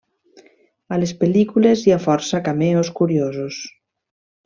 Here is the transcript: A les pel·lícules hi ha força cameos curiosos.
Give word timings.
A 0.95 0.99
les 1.01 1.13
pel·lícules 1.19 1.85
hi 1.89 1.95
ha 1.95 2.01
força 2.09 2.43
cameos 2.51 2.93
curiosos. 3.01 3.65